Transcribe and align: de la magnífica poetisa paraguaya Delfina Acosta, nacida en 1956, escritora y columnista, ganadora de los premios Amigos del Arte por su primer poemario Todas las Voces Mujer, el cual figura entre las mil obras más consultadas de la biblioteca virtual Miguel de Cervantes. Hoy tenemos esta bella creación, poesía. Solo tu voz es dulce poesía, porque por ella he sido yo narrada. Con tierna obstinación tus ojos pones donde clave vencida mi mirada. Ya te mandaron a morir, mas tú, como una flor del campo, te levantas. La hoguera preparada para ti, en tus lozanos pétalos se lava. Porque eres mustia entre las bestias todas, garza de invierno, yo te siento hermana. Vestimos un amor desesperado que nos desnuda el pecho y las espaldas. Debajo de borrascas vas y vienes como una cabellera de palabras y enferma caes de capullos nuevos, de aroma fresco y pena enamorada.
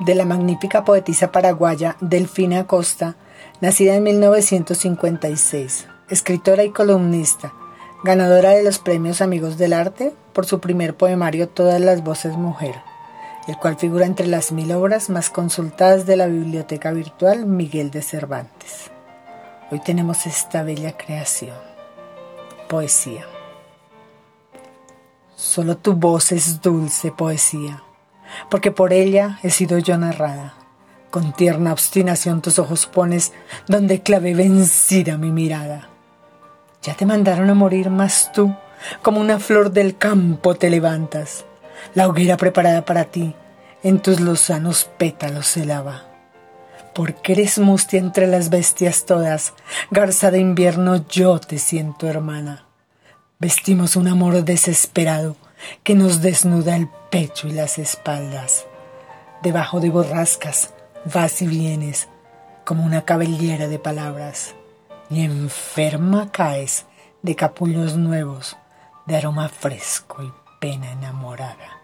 de 0.00 0.14
la 0.14 0.24
magnífica 0.24 0.84
poetisa 0.84 1.30
paraguaya 1.30 1.96
Delfina 2.00 2.60
Acosta, 2.60 3.16
nacida 3.60 3.94
en 3.94 4.02
1956, 4.04 5.86
escritora 6.08 6.64
y 6.64 6.70
columnista, 6.70 7.52
ganadora 8.02 8.50
de 8.50 8.62
los 8.62 8.78
premios 8.78 9.20
Amigos 9.20 9.58
del 9.58 9.74
Arte 9.74 10.14
por 10.32 10.46
su 10.46 10.58
primer 10.58 10.96
poemario 10.96 11.48
Todas 11.48 11.80
las 11.80 12.02
Voces 12.02 12.36
Mujer, 12.36 12.76
el 13.46 13.58
cual 13.58 13.76
figura 13.76 14.06
entre 14.06 14.26
las 14.26 14.52
mil 14.52 14.72
obras 14.72 15.10
más 15.10 15.28
consultadas 15.28 16.06
de 16.06 16.16
la 16.16 16.26
biblioteca 16.26 16.92
virtual 16.92 17.44
Miguel 17.44 17.90
de 17.90 18.00
Cervantes. 18.00 18.90
Hoy 19.70 19.80
tenemos 19.80 20.26
esta 20.26 20.62
bella 20.62 20.96
creación, 20.96 21.56
poesía. 22.68 23.26
Solo 25.36 25.76
tu 25.76 25.92
voz 25.94 26.32
es 26.32 26.60
dulce 26.60 27.12
poesía, 27.12 27.82
porque 28.48 28.70
por 28.70 28.92
ella 28.92 29.38
he 29.42 29.50
sido 29.50 29.78
yo 29.78 29.96
narrada. 29.98 30.54
Con 31.10 31.32
tierna 31.32 31.72
obstinación 31.72 32.40
tus 32.40 32.58
ojos 32.58 32.86
pones 32.86 33.32
donde 33.66 34.02
clave 34.02 34.34
vencida 34.34 35.18
mi 35.18 35.30
mirada. 35.30 35.88
Ya 36.82 36.94
te 36.94 37.04
mandaron 37.04 37.50
a 37.50 37.54
morir, 37.54 37.90
mas 37.90 38.30
tú, 38.32 38.54
como 39.02 39.20
una 39.20 39.38
flor 39.40 39.72
del 39.72 39.96
campo, 39.96 40.54
te 40.54 40.70
levantas. 40.70 41.44
La 41.94 42.08
hoguera 42.08 42.36
preparada 42.36 42.84
para 42.84 43.06
ti, 43.06 43.34
en 43.82 44.00
tus 44.00 44.20
lozanos 44.20 44.84
pétalos 44.98 45.46
se 45.46 45.64
lava. 45.64 46.04
Porque 46.94 47.32
eres 47.32 47.58
mustia 47.58 47.98
entre 47.98 48.26
las 48.26 48.50
bestias 48.50 49.04
todas, 49.04 49.54
garza 49.90 50.30
de 50.30 50.38
invierno, 50.38 51.04
yo 51.08 51.38
te 51.40 51.58
siento 51.58 52.08
hermana. 52.08 52.66
Vestimos 53.38 53.96
un 53.96 54.06
amor 54.08 54.44
desesperado 54.44 55.36
que 55.82 55.94
nos 55.94 56.20
desnuda 56.20 56.76
el 56.76 56.88
pecho 57.10 57.48
y 57.48 57.52
las 57.52 57.78
espaldas. 57.78 58.66
Debajo 59.42 59.80
de 59.80 59.90
borrascas 59.90 60.74
vas 61.12 61.40
y 61.42 61.46
vienes 61.46 62.08
como 62.64 62.84
una 62.84 63.04
cabellera 63.04 63.68
de 63.68 63.78
palabras 63.78 64.54
y 65.08 65.24
enferma 65.24 66.30
caes 66.30 66.86
de 67.22 67.34
capullos 67.36 67.96
nuevos, 67.96 68.56
de 69.06 69.16
aroma 69.16 69.48
fresco 69.48 70.22
y 70.22 70.32
pena 70.60 70.92
enamorada. 70.92 71.80